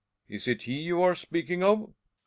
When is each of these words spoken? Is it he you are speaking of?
Is 0.27 0.47
it 0.47 0.63
he 0.63 0.79
you 0.79 1.03
are 1.03 1.13
speaking 1.13 1.61
of? 1.61 1.93